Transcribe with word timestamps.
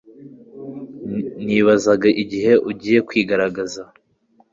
Nibazaga 1.45 2.07
igihe 2.23 2.51
ugiye 2.69 2.99
kwigaragaza 3.07 3.81